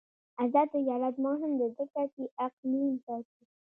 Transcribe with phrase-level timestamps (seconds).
[0.43, 3.41] آزاد تجارت مهم دی ځکه چې اقلیم ساتي.